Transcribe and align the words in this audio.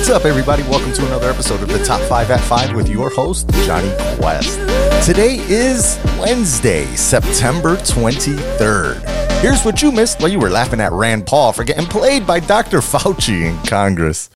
What's 0.00 0.08
up, 0.08 0.24
everybody? 0.24 0.62
Welcome 0.62 0.94
to 0.94 1.04
another 1.04 1.28
episode 1.28 1.60
of 1.60 1.68
the 1.68 1.84
Top 1.84 2.00
5 2.00 2.30
at 2.30 2.40
5 2.40 2.74
with 2.74 2.88
your 2.88 3.10
host, 3.10 3.50
Johnny 3.66 3.92
Quest. 4.16 4.58
Today 5.06 5.36
is 5.40 6.00
Wednesday, 6.18 6.86
September 6.96 7.76
23rd. 7.76 9.40
Here's 9.42 9.62
what 9.62 9.82
you 9.82 9.92
missed 9.92 10.18
while 10.20 10.30
you 10.30 10.38
were 10.38 10.48
laughing 10.48 10.80
at 10.80 10.92
Rand 10.92 11.26
Paul 11.26 11.52
for 11.52 11.64
getting 11.64 11.84
played 11.84 12.26
by 12.26 12.40
Dr. 12.40 12.78
Fauci 12.78 13.42
in 13.42 13.66
Congress. 13.66 14.30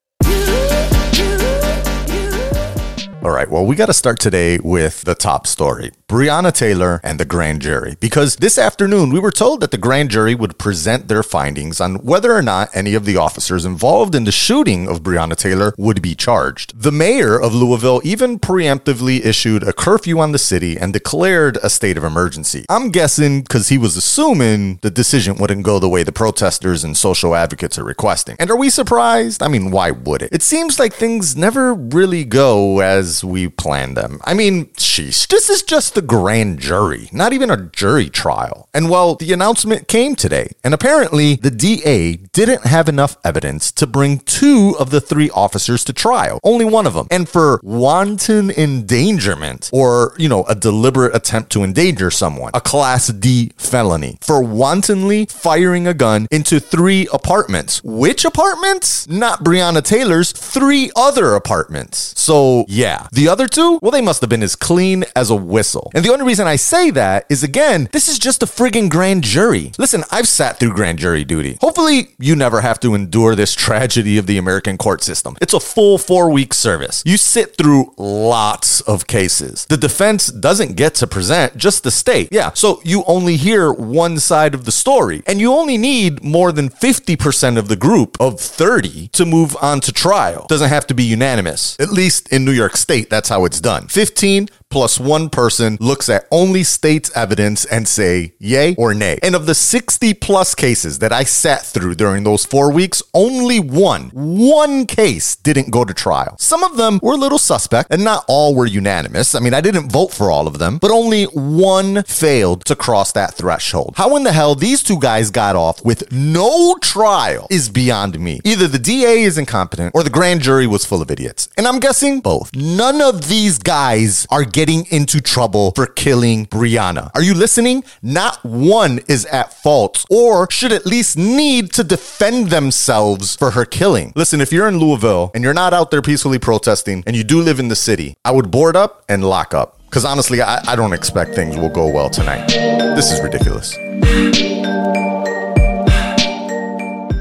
All 3.25 3.31
right, 3.31 3.49
well, 3.49 3.65
we 3.65 3.75
got 3.75 3.87
to 3.87 3.95
start 3.95 4.21
today 4.21 4.59
with 4.63 5.01
the 5.05 5.15
top 5.15 5.47
story 5.47 5.93
Breonna 6.09 6.53
Taylor 6.53 7.01
and 7.03 7.19
the 7.19 7.25
grand 7.25 7.63
jury. 7.63 7.97
Because 7.99 8.37
this 8.37 8.59
afternoon, 8.59 9.11
we 9.11 9.19
were 9.19 9.31
told 9.31 9.61
that 9.61 9.71
the 9.71 9.79
grand 9.79 10.11
jury 10.11 10.35
would 10.35 10.59
present 10.59 11.09
their 11.09 11.23
findings 11.23 11.81
on 11.81 11.95
whether 12.05 12.33
or 12.33 12.43
not 12.43 12.69
any 12.75 12.93
of 12.93 13.07
the 13.07 13.17
officers 13.17 13.65
involved 13.65 14.15
in 14.15 14.25
the 14.25 14.31
shooting 14.31 14.87
of 14.87 15.03
Breonna 15.03 15.37
Taylor 15.37 15.73
would 15.79 16.03
be 16.03 16.15
charged. 16.15 16.79
The 16.79 16.93
mayor 16.93 17.41
of 17.41 17.55
Louisville 17.55 18.03
even 18.05 18.39
preemptively 18.39 19.25
issued 19.25 19.63
a 19.63 19.73
curfew 19.73 20.19
on 20.19 20.33
the 20.33 20.39
city 20.39 20.77
and 20.77 20.93
declared 20.93 21.57
a 21.63 21.71
state 21.71 21.97
of 21.97 22.05
emergency. 22.05 22.67
I'm 22.69 22.91
guessing 22.91 23.41
because 23.41 23.71
he 23.71 23.79
was 23.79 23.97
assuming 23.97 24.81
the 24.83 24.91
decision 24.91 25.39
wouldn't 25.39 25.63
go 25.63 25.79
the 25.79 25.89
way 25.89 26.03
the 26.03 26.13
protesters 26.13 26.85
and 26.85 26.95
social 26.95 27.35
advocates 27.35 27.79
are 27.79 27.85
requesting. 27.85 28.37
And 28.39 28.51
are 28.51 28.57
we 28.57 28.69
surprised? 28.69 29.43
I 29.43 29.49
mean, 29.49 29.71
why 29.71 29.93
would 29.93 30.21
it? 30.21 30.33
It 30.33 30.43
seems 30.43 30.79
like 30.79 30.93
things 30.93 31.35
never 31.37 31.73
really 31.73 32.25
go 32.25 32.81
as 32.81 33.14
we 33.23 33.49
planned 33.49 33.97
them. 33.97 34.19
I 34.25 34.35
mean, 34.35 34.67
sheesh, 34.77 35.29
this 35.29 35.51
is 35.51 35.63
just 35.63 35.95
the 35.95 36.03
grand 36.03 36.59
jury, 36.59 37.09
not 37.13 37.33
even 37.33 37.51
a 37.51 37.67
jury 37.67 38.09
trial. 38.09 38.69
And 38.73 38.91
well, 38.91 39.15
the 39.15 39.33
announcement 39.33 39.87
came 39.87 40.17
today, 40.17 40.53
and 40.65 40.73
apparently 40.73 41.37
the 41.37 41.51
DA 41.51 42.17
didn't 42.17 42.65
have 42.65 42.89
enough 42.89 43.17
evidence 43.25 43.71
to 43.73 43.87
bring 43.87 44.19
two 44.21 44.75
of 44.79 44.91
the 44.91 45.01
three 45.01 45.31
officers 45.31 45.85
to 45.85 45.93
trial, 45.93 46.41
only 46.43 46.65
one 46.65 46.87
of 46.87 46.95
them. 46.95 47.07
And 47.11 47.29
for 47.29 47.61
wanton 47.63 48.51
endangerment, 48.51 49.71
or, 49.73 50.15
you 50.17 50.29
know, 50.29 50.45
a 50.45 50.55
deliberate 50.55 51.15
attempt 51.15 51.53
to 51.53 51.63
endanger 51.63 52.11
someone, 52.11 52.53
a 52.55 52.61
class 52.61 53.09
D 53.09 53.53
felony, 53.57 54.19
for 54.23 54.43
wantonly 54.43 55.27
firing 55.27 55.87
a 55.87 55.95
gun 55.95 56.27
into 56.31 56.59
three 56.59 57.07
apartments. 57.13 57.83
Which 57.85 58.25
apartments? 58.25 59.09
Not 59.09 59.45
Breonna 59.45 59.83
Taylor's, 59.83 60.33
three 60.33 60.91
other 60.97 61.35
apartments. 61.35 62.15
So, 62.17 62.65
yeah, 62.69 63.04
the 63.13 63.29
other 63.29 63.47
two, 63.47 63.79
well, 63.83 63.91
they 63.91 64.01
must 64.01 64.21
have 64.21 64.31
been 64.31 64.43
as 64.43 64.57
clean 64.57 65.05
as 65.15 65.31
a 65.31 65.37
whistle. 65.37 65.91
And 65.95 66.05
the 66.05 66.13
only 66.13 66.25
reason 66.25 66.47
I 66.47 66.57
say 66.57 66.91
that 66.91 67.27
is 67.29 67.43
again, 67.43 67.89
this 67.93 68.09
is 68.09 68.19
just 68.19 68.43
a 68.43 68.47
friggin' 68.47 68.91
grand 68.91 69.25
jury. 69.25 69.73
Listen, 69.79 70.05
I've 70.11 70.29
sat 70.29 70.59
through 70.59 70.75
grand 70.75 70.99
jury 70.99 71.25
duty. 71.25 71.59
Hopefully, 71.61 72.15
you 72.19 72.37
never 72.37 72.61
have 72.61 72.81
to 72.81 72.95
endure 72.95 73.35
this 73.35 73.55
tragedy 73.67 74.19
of 74.19 74.27
the 74.27 74.39
American 74.39 74.79
court 74.79 75.03
system. 75.03 75.37
It's 75.41 75.55
a 75.55 75.61
full 75.61 75.99
four 75.99 76.31
week 76.31 76.55
service. 76.55 77.03
You 77.07 77.17
sit 77.17 77.57
through 77.57 77.95
lots 77.97 78.81
of 78.83 79.07
cases. 79.07 79.67
The 79.67 79.77
defense 79.77 80.29
doesn't 80.29 80.77
get 80.77 80.95
to 80.97 81.07
present 81.07 81.57
just 81.57 81.83
the 81.83 81.91
state. 81.91 82.29
Yeah, 82.31 82.53
so 82.55 82.81
you 82.85 83.05
only 83.07 83.37
hear 83.37 83.73
one 83.73 84.19
side 84.19 84.55
of 84.55 84.65
the 84.65 84.73
story, 84.73 85.23
and 85.27 85.41
you 85.41 85.53
only 85.53 85.79
need 85.79 86.23
more 86.23 86.53
than 86.53 86.69
50% 86.69 87.59
of 87.59 87.69
the 87.69 87.77
group 87.77 88.17
of 88.21 88.41
30 88.41 89.09
to 89.09 89.25
move 89.25 89.57
on 89.61 89.81
to 89.81 89.93
trial. 89.93 90.47
Doesn't 90.49 90.69
have 90.69 90.87
to 90.89 90.95
be 90.95 91.05
unanimous, 91.05 91.79
at 91.79 91.91
least 91.91 92.33
in 92.33 92.45
New 92.45 92.53
York 92.53 92.77
State 92.77 92.94
that's 93.03 93.29
how 93.29 93.45
it's 93.45 93.61
done. 93.61 93.89
15 93.89 94.49
plus 94.75 94.99
one 94.99 95.31
person 95.31 95.79
looks 95.81 96.09
at 96.09 96.27
only 96.33 96.65
state's 96.65 97.09
evidence 97.17 97.65
and 97.67 97.87
say 97.87 98.35
yay 98.41 98.75
or 98.75 98.93
nay. 98.93 99.17
And 99.23 99.37
of 99.37 99.47
the 99.47 99.55
60 99.55 100.15
plus 100.15 100.57
cases 100.57 100.99
that 100.99 101.13
I 101.13 101.23
sat 101.23 101.65
through 101.65 101.95
during 101.95 102.25
those 102.25 102.45
four 102.45 102.73
weeks, 102.73 103.01
only 103.15 103.61
one, 103.61 104.11
one 104.13 104.85
case 104.87 105.37
didn't 105.37 105.71
go 105.71 105.85
to 105.85 105.95
trial. 105.95 106.35
Some 106.41 106.65
of 106.65 106.77
them 106.77 106.99
were 107.05 107.13
a 107.13 107.17
little 107.17 107.39
suspect 107.39 107.93
and 107.93 108.03
not 108.03 108.25
all 108.27 108.57
were 108.57 108.67
unanimous. 108.67 109.37
I 109.37 109.39
mean, 109.39 109.55
I 109.55 109.61
didn't 109.61 109.93
vote 109.93 110.13
for 110.13 110.29
all 110.29 110.49
of 110.49 110.59
them, 110.59 110.79
but 110.79 110.91
only 110.91 111.27
one 111.27 112.03
failed 112.03 112.65
to 112.65 112.75
cross 112.75 113.13
that 113.13 113.35
threshold. 113.35 113.95
How 113.97 114.17
in 114.17 114.25
the 114.25 114.33
hell 114.33 114.57
these 114.57 114.83
two 114.83 114.99
guys 114.99 115.31
got 115.31 115.55
off 115.55 115.85
with 115.85 116.11
no 116.11 116.75
trial 116.81 117.47
is 117.49 117.69
beyond 117.69 118.19
me. 118.19 118.41
Either 118.43 118.67
the 118.67 118.81
DA 118.81 119.23
is 119.23 119.39
incompetent 119.39 119.95
or 119.95 120.03
the 120.03 120.11
grand 120.11 120.41
jury 120.41 120.67
was 120.67 120.85
full 120.85 121.01
of 121.01 121.13
idiots. 121.13 121.49
And 121.57 121.69
I'm 121.69 121.79
guessing 121.79 122.21
both. 122.21 122.51
None 122.57 123.01
of 123.01 123.29
these 123.29 123.61
guys 123.61 124.27
are 124.33 124.43
getting 124.43 124.64
getting 124.65 124.87
into 124.87 125.21
trouble 125.21 125.73
for 125.73 125.87
killing 125.87 126.47
Breonna. 126.47 127.11
Are 127.15 127.23
you 127.23 127.35
listening? 127.35 127.85
Not 128.01 128.43
one 128.43 129.01
is 129.09 129.27
at 129.27 129.53
fault 129.53 130.07
or 130.09 130.51
should 130.51 130.73
at 130.73 130.87
least 130.87 131.19
need 131.19 131.71
to 131.75 131.85
defend 131.85 132.49
themselves 132.49 133.37
for 133.37 133.51
her 133.51 133.67
killing. 133.67 134.15
Listen, 134.17 134.41
if 134.41 134.55
you're 134.55 134.67
in 134.67 134.79
Louisville 134.79 135.31
and 135.35 135.45
you're 135.45 135.53
not 135.53 135.75
out 135.75 135.91
there 135.91 136.01
peacefully 136.01 136.39
protesting 136.39 137.05
and 137.07 137.15
you 137.15 137.25
do 137.25 137.43
live 137.43 137.61
in 137.61 137.69
the 137.69 137.77
city, 137.77 138.17
I 138.25 138.31
would 138.31 138.51
board 138.51 138.75
up 138.75 139.05
and 139.07 139.23
lock 139.23 139.53
up. 139.53 139.79
Because 139.85 140.07
honestly, 140.07 140.41
I, 140.41 140.63
I 140.67 140.77
don't 140.77 140.95
expect 140.95 141.35
things 141.35 141.59
will 141.59 141.69
go 141.69 141.87
well 141.87 142.09
tonight. 142.09 142.49
This 142.49 143.13
is 143.13 143.23
ridiculous. 143.23 143.77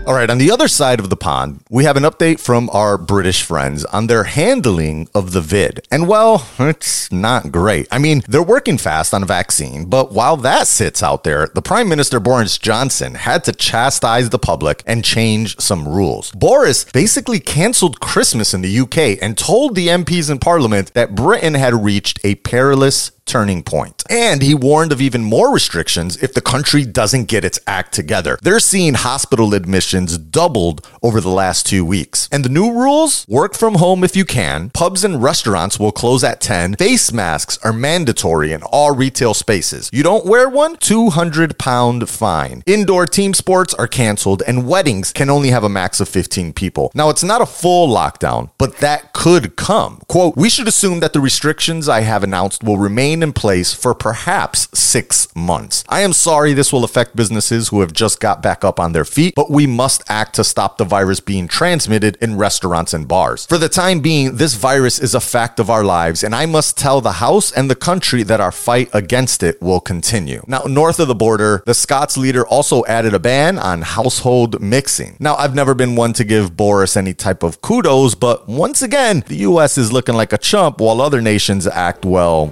All 0.05 0.13
right, 0.13 0.29
on 0.29 0.37
the 0.37 0.51
other 0.51 0.67
side 0.67 0.99
of 0.99 1.09
the 1.09 1.15
pond, 1.15 1.61
we 1.69 1.85
have 1.85 1.95
an 1.95 2.03
update 2.03 2.41
from 2.41 2.69
our 2.73 2.97
British 2.97 3.41
friends 3.41 3.85
on 3.85 4.07
their 4.07 4.25
handling 4.25 5.07
of 5.15 5.31
the 5.31 5.39
vid. 5.39 5.87
And 5.89 6.09
well, 6.09 6.45
it's 6.59 7.09
not 7.09 7.53
great. 7.53 7.87
I 7.89 7.99
mean, 7.99 8.21
they're 8.27 8.43
working 8.43 8.77
fast 8.77 9.13
on 9.13 9.23
a 9.23 9.25
vaccine, 9.25 9.85
but 9.85 10.11
while 10.11 10.35
that 10.37 10.67
sits 10.67 11.01
out 11.01 11.23
there, 11.23 11.47
the 11.55 11.61
Prime 11.61 11.87
Minister 11.87 12.19
Boris 12.19 12.57
Johnson 12.57 13.15
had 13.15 13.45
to 13.45 13.53
chastise 13.53 14.29
the 14.29 14.39
public 14.39 14.83
and 14.85 15.05
change 15.05 15.57
some 15.61 15.87
rules. 15.87 16.31
Boris 16.31 16.83
basically 16.83 17.39
canceled 17.39 18.01
Christmas 18.01 18.53
in 18.53 18.61
the 18.61 18.79
UK 18.79 19.23
and 19.23 19.37
told 19.37 19.73
the 19.73 19.87
MPs 19.87 20.29
in 20.29 20.37
Parliament 20.37 20.93
that 20.95 21.15
Britain 21.15 21.53
had 21.53 21.81
reached 21.81 22.19
a 22.25 22.35
perilous 22.35 23.11
turning 23.25 23.63
point. 23.63 24.03
And 24.09 24.41
he 24.41 24.53
warned 24.53 24.91
of 24.91 25.01
even 25.01 25.23
more 25.23 25.53
restrictions 25.53 26.17
if 26.17 26.33
the 26.33 26.41
country 26.41 26.85
doesn't 26.85 27.25
get 27.25 27.45
its 27.45 27.59
act 27.65 27.93
together. 27.93 28.37
They're 28.41 28.59
seeing 28.59 28.95
hospital 28.95 29.53
admissions 29.53 30.17
doubled 30.17 30.87
over 31.01 31.19
the 31.19 31.29
last 31.29 31.65
two 31.65 31.85
weeks. 31.85 32.29
And 32.31 32.43
the 32.43 32.49
new 32.49 32.71
rules 32.71 33.25
work 33.27 33.53
from 33.53 33.75
home 33.75 34.03
if 34.03 34.15
you 34.15 34.25
can. 34.25 34.69
Pubs 34.69 35.03
and 35.03 35.21
restaurants 35.21 35.79
will 35.79 35.91
close 35.91 36.23
at 36.23 36.41
10. 36.41 36.75
Face 36.75 37.11
masks 37.11 37.57
are 37.63 37.73
mandatory 37.73 38.51
in 38.51 38.61
all 38.63 38.95
retail 38.95 39.33
spaces. 39.33 39.89
You 39.93 40.03
don't 40.03 40.25
wear 40.25 40.49
one, 40.49 40.75
200 40.77 41.57
pound 41.57 42.09
fine. 42.09 42.63
Indoor 42.65 43.05
team 43.05 43.33
sports 43.33 43.73
are 43.75 43.87
canceled 43.87 44.43
and 44.45 44.67
weddings 44.67 45.11
can 45.11 45.29
only 45.29 45.49
have 45.49 45.63
a 45.63 45.69
max 45.69 45.99
of 45.99 46.09
15 46.09 46.53
people. 46.53 46.91
Now, 46.93 47.09
it's 47.09 47.23
not 47.23 47.41
a 47.41 47.45
full 47.45 47.87
lockdown, 47.87 48.51
but 48.57 48.77
that 48.77 49.13
could 49.13 49.55
come. 49.55 50.01
Quote, 50.07 50.35
we 50.35 50.49
should 50.49 50.67
assume 50.67 50.99
that 50.99 51.13
the 51.13 51.19
restrictions 51.19 51.87
I 51.89 52.01
have 52.01 52.23
announced 52.23 52.63
will 52.63 52.77
remain 52.77 53.12
remain 53.13 53.29
in 53.29 53.33
place 53.33 53.73
for 53.73 53.93
perhaps 53.93 54.67
six 54.77 55.27
months. 55.35 55.83
I 55.87 56.01
am 56.01 56.13
sorry 56.13 56.53
this 56.53 56.73
will 56.73 56.83
affect 56.83 57.15
businesses 57.15 57.69
who 57.69 57.81
have 57.81 57.93
just 57.93 58.19
got 58.19 58.41
back 58.41 58.63
up 58.63 58.79
on 58.79 58.93
their 58.93 59.05
feet, 59.05 59.35
but 59.35 59.51
we 59.51 59.67
must 59.67 60.03
act 60.09 60.35
to 60.35 60.43
stop 60.43 60.77
the 60.77 60.85
virus 60.85 61.19
being 61.19 61.47
transmitted 61.47 62.17
in 62.21 62.37
restaurants 62.37 62.93
and 62.93 63.07
bars. 63.07 63.45
For 63.45 63.57
the 63.57 63.69
time 63.69 63.99
being, 63.99 64.37
this 64.37 64.55
virus 64.55 64.99
is 64.99 65.13
a 65.13 65.19
fact 65.19 65.59
of 65.59 65.69
our 65.69 65.83
lives, 65.83 66.23
and 66.23 66.33
I 66.33 66.45
must 66.45 66.77
tell 66.77 67.01
the 67.01 67.13
House 67.23 67.51
and 67.51 67.69
the 67.69 67.75
country 67.75 68.23
that 68.23 68.41
our 68.41 68.51
fight 68.51 68.89
against 68.93 69.43
it 69.43 69.61
will 69.61 69.79
continue. 69.79 70.43
Now, 70.47 70.63
north 70.67 70.99
of 70.99 71.07
the 71.07 71.15
border, 71.15 71.61
the 71.65 71.73
Scots 71.73 72.17
leader 72.17 72.45
also 72.47 72.83
added 72.85 73.13
a 73.13 73.19
ban 73.19 73.59
on 73.59 73.81
household 73.81 74.61
mixing. 74.61 75.17
Now, 75.19 75.35
I've 75.35 75.55
never 75.55 75.75
been 75.75 75.95
one 75.95 76.13
to 76.13 76.23
give 76.23 76.57
Boris 76.57 76.97
any 76.97 77.13
type 77.13 77.43
of 77.43 77.61
kudos, 77.61 78.15
but 78.15 78.47
once 78.47 78.81
again, 78.81 79.23
the 79.27 79.37
US 79.49 79.77
is 79.77 79.91
looking 79.91 80.15
like 80.15 80.33
a 80.33 80.37
chump 80.37 80.79
while 80.79 81.01
other 81.01 81.21
nations 81.21 81.67
act, 81.67 82.05
well, 82.05 82.51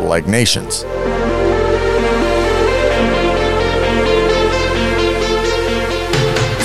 like 0.00 0.26
nations. 0.26 0.84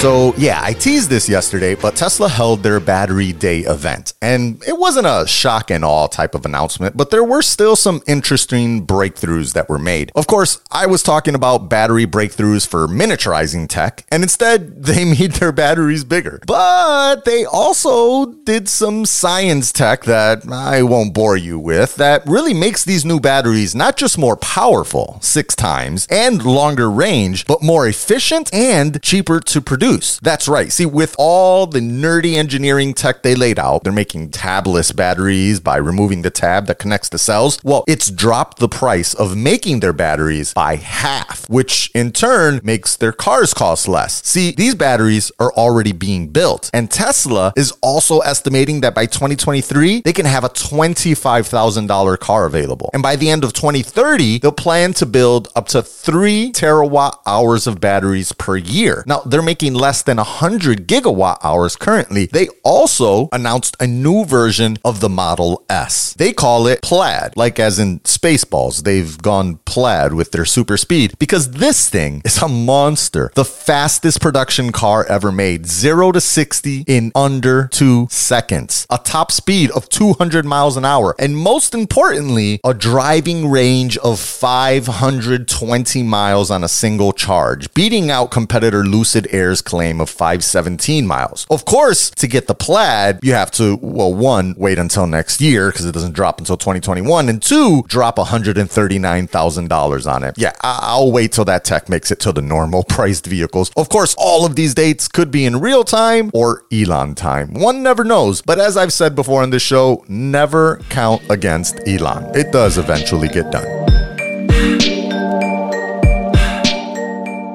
So, 0.02 0.34
yeah, 0.36 0.60
I 0.64 0.74
teased 0.74 1.12
this 1.12 1.30
yesterday, 1.30 1.76
but 1.76 1.96
Tesla 1.96 2.28
held 2.28 2.64
their 2.64 2.80
battery 2.80 3.34
day 3.34 3.60
event. 3.60 4.16
And 4.20 4.60
it 4.68 4.80
wasn't 4.80 5.06
a 5.06 5.28
shock 5.28 5.70
and 5.70 5.86
awe 5.86 6.08
type 6.08 6.34
of 6.34 6.44
announcement, 6.44 6.98
but 6.98 7.12
there 7.12 7.24
were 7.24 7.44
still 7.44 7.76
some 7.76 8.02
interesting 8.08 8.88
breakthroughs 8.88 9.54
that 9.54 9.70
were 9.70 9.78
made. 9.78 10.12
Of 10.16 10.26
course, 10.26 10.60
I 10.72 10.88
was 10.88 11.04
talking 11.04 11.36
about 11.36 11.70
battery 11.70 12.08
breakthroughs 12.08 12.68
for 12.68 12.88
miniaturizing 12.88 13.70
tech, 13.70 14.04
and 14.10 14.24
instead 14.24 14.84
they 14.86 15.06
made 15.06 15.34
their 15.34 15.52
batteries 15.52 16.04
bigger. 16.04 16.42
But 16.48 17.24
they 17.26 17.46
also 17.46 18.26
did 18.26 18.70
some 18.70 19.06
science 19.06 19.72
tech 19.72 20.06
that 20.06 20.52
I 20.52 20.82
won't 20.82 21.14
bore 21.14 21.38
you 21.38 21.60
with 21.60 21.98
that 21.98 22.26
really 22.26 22.56
makes 22.56 22.84
these 22.84 23.06
new 23.06 23.20
batteries 23.20 23.76
not 23.76 23.98
just 23.98 24.18
more 24.18 24.36
powerful, 24.36 25.20
six 25.22 25.56
times, 25.56 26.08
and 26.10 26.44
longer 26.44 26.90
range, 26.90 27.46
but 27.46 27.62
more 27.62 27.88
efficient 27.88 28.52
and 28.52 29.00
cheaper 29.04 29.40
to 29.40 29.62
produce 29.62 29.91
That's 30.22 30.48
right. 30.48 30.72
See, 30.72 30.86
with 30.86 31.16
all 31.18 31.68
the 31.68 31.80
nerdy 31.80 32.36
engineering 32.36 32.94
tech 32.94 33.24
they 33.24 33.36
laid 33.36 33.60
out, 33.60 33.84
they're 33.84 33.92
making 33.92 34.30
tabless 34.30 34.96
batteries 34.96 35.60
by 35.60 35.78
removing 35.78 36.22
the 36.22 36.30
tab 36.30 36.68
that 36.68 36.80
connects 36.80 37.10
the 37.10 37.18
cells. 37.18 37.60
Well, 37.64 37.84
it's 37.88 38.10
dropped 38.10 38.60
the 38.60 38.70
price 38.70 39.14
of 39.14 39.36
making 39.36 39.82
their 39.82 39.94
batteries 39.94 40.54
by 40.54 40.78
half, 40.78 41.50
which 41.50 41.92
in 41.94 42.12
turn 42.12 42.62
makes 42.64 42.96
their 42.96 43.12
cars 43.12 43.54
cost 43.54 43.88
less. 43.88 44.26
See, 44.26 44.52
these 44.52 44.76
batteries 44.76 45.32
are 45.40 45.52
already 45.54 45.92
being 45.92 46.30
built, 46.30 46.70
and 46.74 46.90
Tesla 46.90 47.54
is 47.56 47.74
also 47.82 48.20
estimating 48.20 48.82
that 48.82 48.96
by 48.96 49.06
2023, 49.06 50.02
they 50.02 50.14
can 50.14 50.26
have 50.26 50.44
a 50.44 50.50
$25,000 50.50 52.20
car 52.20 52.46
available. 52.46 52.90
And 52.94 53.04
by 53.04 53.16
the 53.16 53.30
end 53.30 53.44
of 53.44 53.54
2030, 53.54 54.40
they'll 54.40 54.52
plan 54.52 54.94
to 54.94 55.06
build 55.06 55.50
up 55.56 55.68
to 55.70 55.82
3 55.82 56.52
terawatt 56.54 57.20
hours 57.26 57.68
of 57.68 57.80
batteries 57.82 58.32
per 58.32 58.56
year. 58.58 59.04
Now, 59.06 59.20
they're 59.20 59.42
making 59.42 59.74
less 59.82 60.04
than 60.04 60.18
100 60.18 60.88
gigawatt 60.88 61.38
hours 61.44 61.76
currently. 61.76 62.28
They 62.28 62.48
also 62.64 63.28
announced 63.32 63.76
a 63.80 63.88
new 63.88 64.24
version 64.26 64.78
of 64.86 65.00
the 65.00 65.10
Model 65.10 65.66
S. 65.70 66.14
They 66.14 66.34
call 66.34 66.68
it 66.68 66.82
Plaid, 66.84 67.36
like 67.36 67.60
as 67.60 67.80
in 67.80 68.00
Spaceballs. 68.02 68.84
They've 68.84 69.18
gone 69.18 69.58
plaid 69.72 70.14
with 70.14 70.32
their 70.32 70.44
super 70.44 70.76
speed 70.76 71.14
because 71.18 71.52
this 71.52 71.90
thing 71.90 72.22
is 72.26 72.42
a 72.42 72.48
monster. 72.50 73.32
The 73.36 73.46
fastest 73.46 74.20
production 74.20 74.74
car 74.74 75.06
ever 75.06 75.32
made, 75.32 75.66
0 75.66 76.12
to 76.12 76.20
60 76.20 76.84
in 76.88 77.14
under 77.16 77.70
2 77.72 78.08
seconds. 78.12 78.86
A 78.90 78.98
top 78.98 79.32
speed 79.32 79.72
of 79.72 79.88
200 79.88 80.44
miles 80.44 80.76
an 80.76 80.84
hour, 80.84 81.16
and 81.18 81.38
most 81.38 81.74
importantly, 81.74 82.60
a 82.66 82.74
driving 82.74 83.50
range 83.50 83.98
of 84.00 84.20
520 84.20 86.04
miles 86.04 86.52
on 86.52 86.66
a 86.66 86.68
single 86.68 87.14
charge, 87.14 87.74
beating 87.74 88.12
out 88.12 88.30
competitor 88.30 88.84
Lucid 88.84 89.26
Air's 89.32 89.62
claim 89.62 90.02
of 90.02 90.10
517 90.10 91.08
miles. 91.08 91.48
Of 91.50 91.64
course, 91.64 92.10
to 92.10 92.28
get 92.28 92.48
the 92.48 92.56
plaid, 92.56 93.20
you 93.24 93.32
have 93.36 93.52
to, 93.52 93.78
well, 93.82 94.14
one, 94.14 94.54
wait 94.58 94.78
until 94.78 95.08
next 95.08 95.40
year 95.40 95.72
because 95.72 95.86
it 95.86 95.94
doesn't 95.94 96.14
drop 96.14 96.40
until 96.40 96.58
2021, 96.58 97.30
and 97.30 97.42
two, 97.42 97.84
drop 97.88 98.18
$139,000 98.18 99.61
on 99.70 100.24
it. 100.24 100.36
Yeah, 100.38 100.54
I- 100.62 100.98
will 100.98 101.12
wait 101.12 101.32
till 101.34 101.46
that 101.46 101.64
tech 101.66 101.90
makes 101.90 102.12
it 102.12 102.20
to 102.22 102.32
the 102.32 102.42
normal 102.42 102.84
priced 102.90 103.26
vehicles. 103.26 103.72
Of 103.76 103.90
course, 103.90 104.16
all 104.18 104.46
of 104.46 104.56
these 104.56 104.74
dates 104.74 105.08
could 105.08 105.32
be 105.32 105.46
in 105.46 105.60
real 105.60 105.84
time 105.84 106.32
or 106.34 106.64
Elon 106.72 107.16
time. 107.16 107.54
One 107.54 107.84
never 107.84 108.04
knows, 108.04 108.42
but 108.42 108.60
as 108.60 108.78
I've 108.78 108.94
said 108.94 109.16
before 109.16 109.42
on 109.42 109.50
this 109.50 109.64
show, 109.64 110.06
never 110.08 110.78
count 110.90 111.22
against 111.30 111.80
Elon. 111.88 112.36
It 112.36 112.52
does 112.52 112.78
eventually 112.78 113.28
get 113.28 113.52
done. 113.52 113.81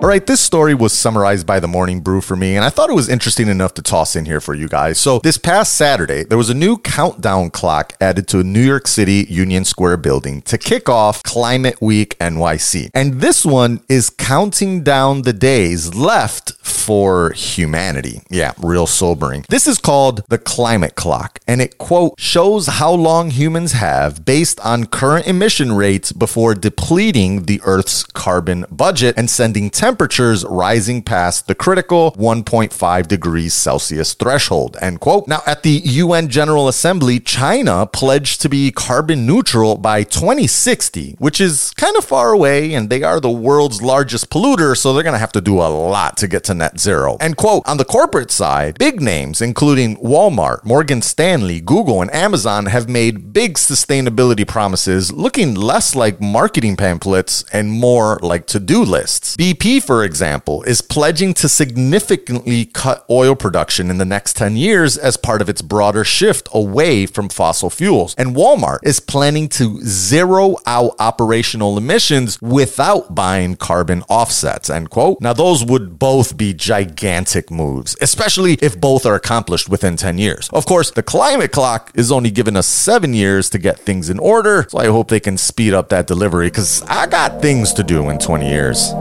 All 0.06 0.10
right, 0.10 0.24
this 0.24 0.40
story 0.40 0.72
was 0.72 0.92
summarized 0.92 1.48
by 1.48 1.58
the 1.58 1.66
Morning 1.66 2.00
Brew 2.00 2.20
for 2.20 2.36
me, 2.36 2.54
and 2.54 2.64
I 2.64 2.70
thought 2.70 2.90
it 2.90 2.94
was 2.94 3.08
interesting 3.08 3.48
enough 3.48 3.74
to 3.74 3.82
toss 3.82 4.14
in 4.14 4.24
here 4.24 4.40
for 4.40 4.54
you 4.54 4.68
guys. 4.68 5.00
So, 5.00 5.18
this 5.18 5.36
past 5.36 5.74
Saturday, 5.74 6.22
there 6.22 6.38
was 6.38 6.48
a 6.48 6.54
new 6.54 6.78
countdown 6.78 7.50
clock 7.50 7.94
added 8.00 8.28
to 8.28 8.38
a 8.38 8.44
New 8.44 8.62
York 8.62 8.86
City 8.86 9.26
Union 9.28 9.64
Square 9.64 9.96
building 9.96 10.42
to 10.42 10.58
kick 10.58 10.88
off 10.88 11.24
Climate 11.24 11.82
Week 11.82 12.16
NYC. 12.20 12.88
And 12.94 13.14
this 13.14 13.44
one 13.44 13.80
is 13.88 14.08
counting 14.08 14.84
down 14.84 15.22
the 15.22 15.32
days 15.32 15.96
left 15.96 16.52
for 16.64 17.32
humanity. 17.32 18.20
Yeah, 18.30 18.52
real 18.58 18.86
sobering. 18.86 19.44
This 19.48 19.66
is 19.66 19.78
called 19.78 20.22
the 20.28 20.38
climate 20.38 20.94
clock, 20.94 21.40
and 21.48 21.60
it, 21.60 21.78
quote, 21.78 22.14
shows 22.20 22.68
how 22.68 22.92
long 22.92 23.30
humans 23.30 23.72
have 23.72 24.24
based 24.24 24.60
on 24.60 24.84
current 24.84 25.26
emission 25.26 25.72
rates 25.72 26.12
before 26.12 26.54
depleting 26.54 27.46
the 27.46 27.60
Earth's 27.64 28.04
carbon 28.04 28.66
budget 28.70 29.16
and 29.18 29.28
sending 29.28 29.68
temperatures 29.68 29.95
temperatures 29.96 30.44
rising 30.44 31.00
past 31.00 31.46
the 31.46 31.54
critical 31.54 32.12
1.5 32.18 33.08
degrees 33.08 33.54
Celsius 33.54 34.12
threshold. 34.12 34.76
End 34.82 35.00
quote. 35.00 35.26
Now, 35.26 35.40
at 35.46 35.62
the 35.62 35.70
UN 35.70 36.28
General 36.28 36.68
Assembly, 36.68 37.18
China 37.18 37.86
pledged 37.86 38.42
to 38.42 38.50
be 38.50 38.70
carbon 38.70 39.24
neutral 39.24 39.78
by 39.78 40.02
2060, 40.02 41.16
which 41.18 41.40
is 41.40 41.72
kind 41.78 41.96
of 41.96 42.04
far 42.04 42.32
away, 42.32 42.74
and 42.74 42.90
they 42.90 43.02
are 43.02 43.20
the 43.20 43.30
world's 43.30 43.80
largest 43.80 44.28
polluter, 44.28 44.76
so 44.76 44.92
they're 44.92 45.02
going 45.02 45.14
to 45.14 45.18
have 45.18 45.32
to 45.32 45.40
do 45.40 45.54
a 45.54 45.70
lot 45.70 46.18
to 46.18 46.28
get 46.28 46.44
to 46.44 46.52
net 46.52 46.78
zero. 46.78 47.16
End 47.16 47.38
quote. 47.38 47.66
On 47.66 47.78
the 47.78 47.84
corporate 47.86 48.30
side, 48.30 48.78
big 48.78 49.00
names, 49.00 49.40
including 49.40 49.96
Walmart, 49.96 50.62
Morgan 50.62 51.00
Stanley, 51.00 51.58
Google, 51.62 52.02
and 52.02 52.12
Amazon, 52.14 52.66
have 52.66 52.86
made 52.86 53.32
big 53.32 53.54
sustainability 53.54 54.46
promises 54.46 55.10
looking 55.10 55.54
less 55.54 55.94
like 55.94 56.20
marketing 56.20 56.76
pamphlets 56.76 57.46
and 57.50 57.70
more 57.70 58.18
like 58.20 58.46
to 58.48 58.60
do 58.60 58.82
lists. 58.82 59.36
BP 59.38 59.75
for 59.80 60.04
example, 60.04 60.62
is 60.62 60.80
pledging 60.80 61.34
to 61.34 61.48
significantly 61.48 62.64
cut 62.66 63.04
oil 63.10 63.34
production 63.34 63.90
in 63.90 63.98
the 63.98 64.04
next 64.04 64.36
10 64.36 64.56
years 64.56 64.96
as 64.96 65.16
part 65.16 65.40
of 65.40 65.48
its 65.48 65.62
broader 65.62 66.04
shift 66.04 66.48
away 66.52 67.06
from 67.06 67.28
fossil 67.28 67.70
fuels. 67.70 68.14
And 68.16 68.34
Walmart 68.34 68.78
is 68.82 69.00
planning 69.00 69.48
to 69.50 69.80
zero 69.82 70.56
out 70.66 70.92
operational 70.98 71.78
emissions 71.78 72.40
without 72.40 73.14
buying 73.14 73.56
carbon 73.56 74.02
offsets, 74.08 74.70
end 74.70 74.90
quote. 74.90 75.20
Now, 75.20 75.32
those 75.32 75.64
would 75.64 75.98
both 75.98 76.36
be 76.36 76.54
gigantic 76.54 77.50
moves, 77.50 77.96
especially 78.00 78.54
if 78.62 78.80
both 78.80 79.06
are 79.06 79.14
accomplished 79.14 79.68
within 79.68 79.96
10 79.96 80.18
years. 80.18 80.48
Of 80.52 80.66
course, 80.66 80.90
the 80.90 81.02
climate 81.02 81.52
clock 81.52 81.92
is 81.94 82.12
only 82.12 82.30
giving 82.30 82.56
us 82.56 82.66
seven 82.66 83.14
years 83.14 83.50
to 83.50 83.58
get 83.58 83.78
things 83.78 84.10
in 84.10 84.18
order, 84.18 84.66
so 84.68 84.78
I 84.78 84.86
hope 84.86 85.08
they 85.08 85.20
can 85.20 85.36
speed 85.36 85.74
up 85.74 85.88
that 85.90 86.06
delivery 86.06 86.46
because 86.48 86.82
I 86.82 87.06
got 87.06 87.42
things 87.42 87.72
to 87.74 87.82
do 87.82 88.08
in 88.10 88.18
20 88.18 88.48
years. 88.48 88.92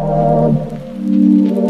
Thank 1.05 1.57
you. 1.59 1.64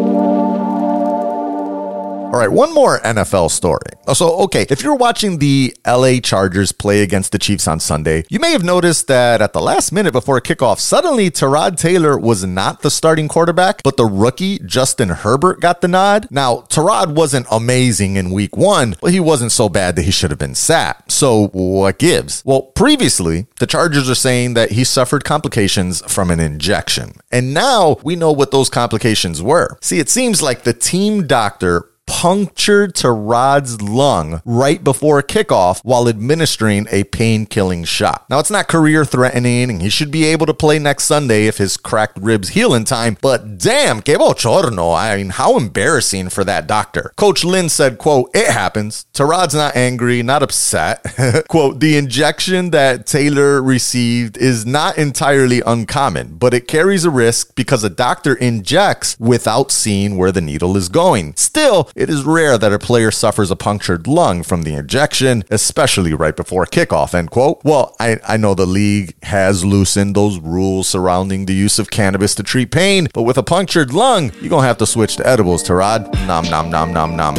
All 2.35 2.41
right, 2.41 2.51
one 2.51 2.73
more 2.73 2.99
NFL 2.99 3.49
story. 3.49 3.93
Oh, 4.07 4.13
so, 4.13 4.35
okay, 4.39 4.65
if 4.69 4.83
you're 4.83 4.97
watching 4.97 5.37
the 5.37 5.73
LA 5.87 6.19
Chargers 6.19 6.73
play 6.73 7.01
against 7.01 7.31
the 7.31 7.39
Chiefs 7.39 7.65
on 7.65 7.79
Sunday, 7.79 8.25
you 8.29 8.41
may 8.41 8.51
have 8.51 8.61
noticed 8.61 9.07
that 9.07 9.41
at 9.41 9.53
the 9.53 9.61
last 9.61 9.93
minute 9.93 10.11
before 10.11 10.41
kickoff, 10.41 10.79
suddenly 10.79 11.31
Tyrod 11.31 11.77
Taylor 11.77 12.17
was 12.19 12.43
not 12.43 12.81
the 12.81 12.91
starting 12.91 13.29
quarterback, 13.29 13.81
but 13.83 13.95
the 13.95 14.03
rookie 14.03 14.59
Justin 14.59 15.07
Herbert 15.07 15.61
got 15.61 15.79
the 15.79 15.87
nod. 15.87 16.27
Now, 16.29 16.65
Tyrod 16.67 17.15
wasn't 17.15 17.47
amazing 17.49 18.17
in 18.17 18.31
week 18.31 18.57
one, 18.57 18.97
but 18.99 19.13
he 19.13 19.21
wasn't 19.21 19.53
so 19.53 19.69
bad 19.69 19.95
that 19.95 20.03
he 20.03 20.11
should 20.11 20.31
have 20.31 20.37
been 20.37 20.55
sat. 20.55 21.09
So, 21.09 21.47
what 21.53 21.99
gives? 21.99 22.43
Well, 22.45 22.63
previously, 22.63 23.47
the 23.61 23.65
Chargers 23.65 24.09
are 24.09 24.13
saying 24.13 24.55
that 24.55 24.71
he 24.71 24.83
suffered 24.83 25.23
complications 25.23 26.01
from 26.13 26.29
an 26.29 26.41
injection. 26.41 27.13
And 27.31 27.53
now 27.53 27.95
we 28.03 28.17
know 28.17 28.33
what 28.33 28.51
those 28.51 28.69
complications 28.69 29.41
were. 29.41 29.77
See, 29.79 29.99
it 29.99 30.09
seems 30.09 30.41
like 30.41 30.63
the 30.63 30.73
team 30.73 31.27
doctor 31.27 31.91
punctured 32.07 32.93
Tyrod's 32.93 33.81
lung 33.81 34.41
right 34.45 34.83
before 34.83 35.21
kickoff 35.21 35.79
while 35.83 36.07
administering 36.07 36.87
a 36.91 37.03
pain 37.05 37.45
killing 37.45 37.83
shot. 37.83 38.25
Now, 38.29 38.39
it's 38.39 38.51
not 38.51 38.67
career 38.67 39.05
threatening, 39.05 39.69
and 39.69 39.81
he 39.81 39.89
should 39.89 40.11
be 40.11 40.25
able 40.25 40.45
to 40.45 40.53
play 40.53 40.79
next 40.79 41.05
Sunday 41.05 41.47
if 41.47 41.57
his 41.57 41.77
cracked 41.77 42.17
ribs 42.19 42.49
heal 42.49 42.73
in 42.73 42.83
time, 42.83 43.17
but 43.21 43.57
damn, 43.57 44.01
que 44.01 44.15
bochorno. 44.15 44.95
I 44.97 45.17
mean, 45.17 45.29
how 45.29 45.57
embarrassing 45.57 46.29
for 46.29 46.43
that 46.43 46.67
doctor. 46.67 47.11
Coach 47.15 47.43
Lynn 47.43 47.69
said, 47.69 47.97
quote, 47.97 48.29
it 48.33 48.51
happens. 48.51 49.05
Tyrod's 49.13 49.55
not 49.55 49.75
angry, 49.75 50.21
not 50.23 50.43
upset. 50.43 51.03
quote, 51.47 51.79
the 51.79 51.97
injection 51.97 52.71
that 52.71 53.05
Taylor 53.05 53.61
received 53.61 54.37
is 54.37 54.65
not 54.65 54.97
entirely 54.97 55.61
uncommon, 55.65 56.37
but 56.37 56.53
it 56.53 56.67
carries 56.67 57.05
a 57.05 57.09
risk 57.09 57.55
because 57.55 57.83
a 57.83 57.89
doctor 57.89 58.35
injects 58.35 59.17
without 59.19 59.71
seeing 59.71 60.17
where 60.17 60.31
the 60.31 60.41
needle 60.41 60.77
is 60.77 60.89
going. 60.89 61.35
Still, 61.35 61.89
it 61.95 62.09
is 62.09 62.25
rare 62.25 62.57
that 62.57 62.73
a 62.73 62.77
player 62.77 63.09
suffers 63.09 63.49
a 63.49 63.55
punctured 63.55 64.05
lung 64.05 64.43
from 64.43 64.63
the 64.63 64.73
injection, 64.73 65.45
especially 65.49 66.13
right 66.13 66.35
before 66.35 66.65
kickoff, 66.65 67.13
end 67.13 67.31
quote. 67.31 67.61
Well, 67.63 67.95
I, 68.01 68.17
I 68.27 68.35
know 68.35 68.53
the 68.53 68.65
league 68.65 69.15
has 69.23 69.63
loosened 69.63 70.13
those 70.13 70.37
rules 70.39 70.89
surrounding 70.89 71.45
the 71.45 71.53
use 71.53 71.79
of 71.79 71.89
cannabis 71.89 72.35
to 72.35 72.43
treat 72.43 72.69
pain, 72.69 73.07
but 73.13 73.23
with 73.23 73.37
a 73.37 73.43
punctured 73.43 73.93
lung, 73.93 74.33
you're 74.41 74.49
gonna 74.49 74.67
have 74.67 74.77
to 74.79 74.85
switch 74.85 75.15
to 75.15 75.27
edibles, 75.27 75.63
Tyrod. 75.63 76.11
Nom 76.27 76.43
nom 76.49 76.69
nom 76.69 76.91
nom 76.91 77.15
nom. 77.15 77.35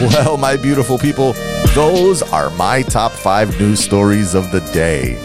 Well, 0.00 0.38
my 0.38 0.56
beautiful 0.56 0.96
people, 0.96 1.34
those 1.74 2.22
are 2.22 2.48
my 2.50 2.82
top 2.82 3.12
five 3.12 3.58
news 3.60 3.80
stories 3.80 4.34
of 4.34 4.50
the 4.52 4.60
day. 4.72 5.16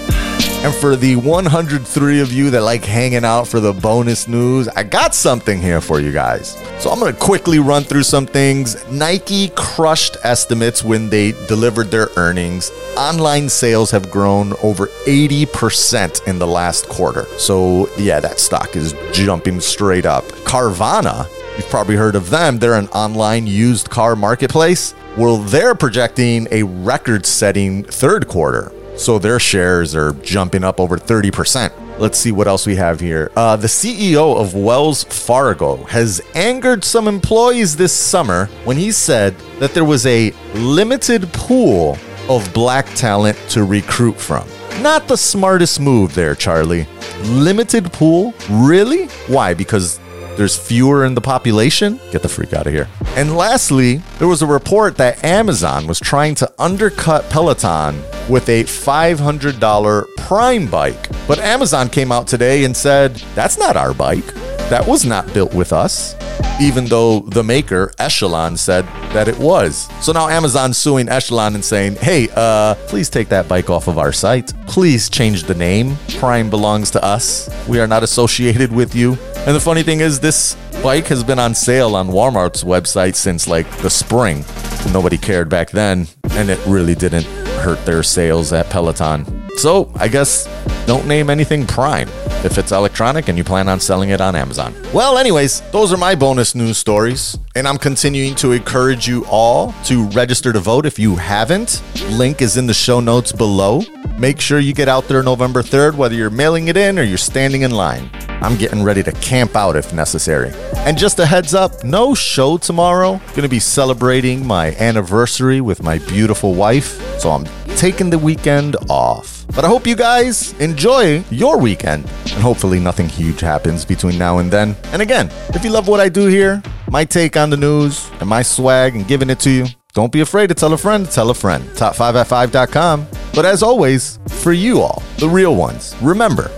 And 0.63 0.73
for 0.73 0.95
the 0.95 1.17
103 1.17 2.21
of 2.21 2.31
you 2.31 2.49
that 2.51 2.61
like 2.61 2.85
hanging 2.85 3.25
out 3.25 3.49
for 3.49 3.59
the 3.59 3.73
bonus 3.73 4.29
news, 4.29 4.69
I 4.69 4.83
got 4.83 5.13
something 5.13 5.61
here 5.61 5.81
for 5.81 5.99
you 5.99 6.13
guys. 6.13 6.51
So 6.79 6.89
I'm 6.89 7.01
going 7.01 7.13
to 7.13 7.19
quickly 7.19 7.59
run 7.59 7.83
through 7.83 8.03
some 8.03 8.25
things. 8.25 8.89
Nike 8.89 9.49
crushed 9.55 10.15
estimates 10.23 10.81
when 10.81 11.09
they 11.09 11.33
delivered 11.47 11.91
their 11.91 12.07
earnings. 12.15 12.71
Online 12.97 13.49
sales 13.49 13.91
have 13.91 14.09
grown 14.09 14.53
over 14.63 14.87
80% 15.05 16.25
in 16.27 16.39
the 16.39 16.47
last 16.47 16.87
quarter. 16.87 17.25
So, 17.37 17.89
yeah, 17.97 18.21
that 18.21 18.39
stock 18.39 18.77
is 18.77 18.95
jumping 19.11 19.59
straight 19.59 20.05
up. 20.05 20.23
Carvana, 20.45 21.27
you've 21.57 21.69
probably 21.69 21.97
heard 21.97 22.15
of 22.15 22.29
them. 22.29 22.57
They're 22.57 22.75
an 22.75 22.87
online 22.87 23.47
used 23.47 23.89
car 23.89 24.15
marketplace. 24.15 24.95
Well, 25.17 25.39
they're 25.39 25.75
projecting 25.75 26.47
a 26.51 26.63
record 26.63 27.25
setting 27.25 27.83
third 27.83 28.29
quarter 28.29 28.71
so 28.95 29.19
their 29.19 29.39
shares 29.39 29.95
are 29.95 30.13
jumping 30.13 30.63
up 30.63 30.79
over 30.79 30.97
30%. 30.97 31.71
Let's 31.99 32.17
see 32.17 32.31
what 32.31 32.47
else 32.47 32.65
we 32.65 32.75
have 32.75 32.99
here. 32.99 33.31
Uh, 33.35 33.55
the 33.55 33.67
CEO 33.67 34.35
of 34.39 34.55
Wells 34.55 35.03
Fargo 35.03 35.77
has 35.85 36.21
angered 36.33 36.83
some 36.83 37.07
employees 37.07 37.75
this 37.75 37.93
summer 37.93 38.47
when 38.65 38.77
he 38.77 38.91
said 38.91 39.37
that 39.59 39.73
there 39.73 39.85
was 39.85 40.05
a 40.05 40.31
limited 40.55 41.31
pool 41.33 41.97
of 42.29 42.51
black 42.53 42.87
talent 42.95 43.37
to 43.49 43.63
recruit 43.63 44.17
from. 44.17 44.47
Not 44.81 45.07
the 45.07 45.17
smartest 45.17 45.79
move 45.79 46.15
there, 46.15 46.33
Charlie. 46.35 46.87
Limited 47.23 47.91
pool? 47.93 48.33
Really? 48.49 49.05
Why? 49.27 49.53
Because 49.53 49.99
there's 50.35 50.57
fewer 50.57 51.05
in 51.05 51.15
the 51.15 51.21
population? 51.21 51.99
Get 52.11 52.21
the 52.21 52.29
freak 52.29 52.53
out 52.53 52.67
of 52.67 52.73
here. 52.73 52.87
And 53.15 53.35
lastly, 53.35 53.97
there 54.19 54.27
was 54.27 54.41
a 54.41 54.47
report 54.47 54.97
that 54.97 55.23
Amazon 55.23 55.87
was 55.87 55.99
trying 55.99 56.35
to 56.35 56.51
undercut 56.59 57.29
Peloton 57.29 58.01
with 58.29 58.49
a 58.49 58.63
$500 58.63 60.05
Prime 60.17 60.67
bike. 60.67 61.09
But 61.27 61.39
Amazon 61.39 61.89
came 61.89 62.11
out 62.11 62.27
today 62.27 62.63
and 62.63 62.75
said, 62.75 63.15
that's 63.35 63.57
not 63.57 63.77
our 63.77 63.93
bike. 63.93 64.25
That 64.73 64.87
was 64.87 65.05
not 65.05 65.31
built 65.35 65.53
with 65.53 65.71
us. 65.71 66.15
Even 66.59 66.85
though 66.85 67.19
the 67.19 67.43
maker, 67.43 67.91
Echelon, 67.99 68.57
said 68.57 68.85
that 69.13 69.27
it 69.27 69.37
was. 69.37 69.87
So 70.03 70.11
now 70.11 70.27
Amazon's 70.27 70.79
suing 70.79 71.07
Echelon 71.09 71.53
and 71.53 71.63
saying, 71.63 71.97
hey, 71.97 72.27
uh, 72.35 72.73
please 72.87 73.07
take 73.07 73.29
that 73.29 73.47
bike 73.47 73.69
off 73.69 73.87
of 73.87 73.99
our 73.99 74.11
site. 74.11 74.51
Please 74.65 75.11
change 75.11 75.43
the 75.43 75.53
name. 75.53 75.95
Prime 76.17 76.49
belongs 76.49 76.89
to 76.89 77.03
us. 77.03 77.51
We 77.67 77.79
are 77.81 77.85
not 77.85 78.01
associated 78.01 78.71
with 78.71 78.95
you. 78.95 79.11
And 79.45 79.55
the 79.55 79.59
funny 79.59 79.83
thing 79.83 79.99
is, 79.99 80.19
this 80.19 80.55
bike 80.81 81.05
has 81.05 81.23
been 81.23 81.37
on 81.37 81.53
sale 81.53 81.95
on 81.95 82.07
Walmart's 82.07 82.63
website 82.63 83.13
since 83.13 83.47
like 83.47 83.69
the 83.83 83.91
spring. 83.91 84.43
Nobody 84.91 85.19
cared 85.19 85.49
back 85.49 85.69
then, 85.69 86.07
and 86.31 86.49
it 86.49 86.59
really 86.65 86.95
didn't 86.95 87.25
hurt 87.61 87.85
their 87.85 88.01
sales 88.01 88.51
at 88.51 88.71
Peloton. 88.71 89.47
So 89.57 89.91
I 89.97 90.07
guess 90.07 90.47
don't 90.87 91.07
name 91.07 91.29
anything 91.29 91.67
Prime 91.67 92.09
if 92.43 92.57
it's 92.57 92.71
electronic 92.71 93.27
and 93.27 93.37
you 93.37 93.43
plan 93.43 93.69
on 93.69 93.79
selling 93.79 94.09
it 94.09 94.21
on 94.21 94.35
Amazon. 94.35 94.73
Well, 94.93 95.17
anyways, 95.17 95.61
those 95.71 95.93
are 95.93 95.97
my 95.97 96.15
bonus 96.15 96.55
news 96.55 96.77
stories. 96.77 97.37
And 97.55 97.67
I'm 97.67 97.77
continuing 97.77 98.35
to 98.35 98.51
encourage 98.51 99.07
you 99.07 99.25
all 99.29 99.73
to 99.85 100.07
register 100.09 100.51
to 100.51 100.59
vote 100.59 100.85
if 100.85 100.97
you 100.97 101.15
haven't. 101.15 101.83
Link 102.09 102.41
is 102.41 102.57
in 102.57 102.65
the 102.65 102.73
show 102.73 102.99
notes 102.99 103.31
below. 103.31 103.83
Make 104.17 104.39
sure 104.39 104.59
you 104.59 104.73
get 104.73 104.87
out 104.87 105.07
there 105.07 105.21
November 105.21 105.61
3rd, 105.61 105.95
whether 105.95 106.15
you're 106.15 106.29
mailing 106.29 106.67
it 106.67 106.77
in 106.77 106.97
or 106.97 107.03
you're 107.03 107.17
standing 107.17 107.61
in 107.61 107.71
line. 107.71 108.09
I'm 108.41 108.57
getting 108.57 108.83
ready 108.83 109.03
to 109.03 109.11
camp 109.13 109.55
out 109.55 109.75
if 109.75 109.93
necessary. 109.93 110.51
And 110.77 110.97
just 110.97 111.19
a 111.19 111.25
heads 111.25 111.53
up, 111.53 111.83
no 111.83 112.13
show 112.13 112.57
tomorrow. 112.57 113.21
Gonna 113.35 113.47
be 113.47 113.59
celebrating 113.59 114.45
my 114.45 114.75
anniversary 114.75 115.61
with 115.61 115.81
my 115.81 115.99
beautiful 115.99 116.53
wife, 116.53 116.99
so 117.19 117.31
I'm 117.31 117.45
taking 117.77 118.09
the 118.09 118.19
weekend 118.19 118.75
off. 118.89 119.42
But 119.55 119.65
I 119.65 119.67
hope 119.67 119.85
you 119.85 119.95
guys 119.95 120.53
enjoy 120.59 121.23
your 121.29 121.59
weekend, 121.59 122.05
and 122.05 122.41
hopefully 122.41 122.79
nothing 122.79 123.07
huge 123.07 123.39
happens 123.39 123.85
between 123.85 124.17
now 124.17 124.39
and 124.39 124.51
then. 124.51 124.75
And 124.85 125.01
again, 125.01 125.29
if 125.49 125.63
you 125.63 125.69
love 125.69 125.87
what 125.87 125.99
I 125.99 126.09
do 126.09 126.25
here, 126.27 126.61
my 126.89 127.05
take 127.05 127.37
on 127.37 127.49
the 127.49 127.57
news, 127.57 128.09
and 128.19 128.27
my 128.27 128.41
swag, 128.41 128.95
and 128.95 129.07
giving 129.07 129.29
it 129.29 129.39
to 129.41 129.51
you, 129.51 129.65
don't 129.93 130.11
be 130.11 130.21
afraid 130.21 130.47
to 130.47 130.55
tell 130.55 130.73
a 130.73 130.77
friend, 130.77 131.09
tell 131.09 131.29
a 131.29 131.35
friend. 131.35 131.63
Top5at5.com. 131.75 133.07
But 133.35 133.45
as 133.45 133.61
always, 133.61 134.19
for 134.27 134.53
you 134.53 134.81
all, 134.81 135.03
the 135.17 135.29
real 135.29 135.55
ones, 135.55 135.95
remember, 136.01 136.49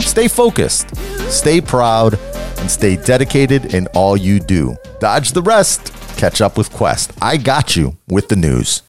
stay 0.00 0.26
focused, 0.26 0.94
stay 1.30 1.60
proud, 1.60 2.18
and 2.58 2.70
stay 2.70 2.96
dedicated 2.96 3.74
in 3.74 3.86
all 3.88 4.16
you 4.16 4.40
do. 4.40 4.76
Dodge 4.98 5.32
the 5.32 5.42
rest. 5.42 5.92
Catch 6.16 6.42
up 6.42 6.58
with 6.58 6.70
Quest. 6.70 7.12
I 7.22 7.38
got 7.38 7.74
you 7.74 7.96
with 8.08 8.28
the 8.28 8.36
news. 8.36 8.78